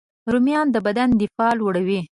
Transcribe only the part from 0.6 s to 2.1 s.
د بدن دفاع لوړوي